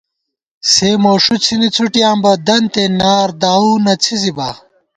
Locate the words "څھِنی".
1.43-1.69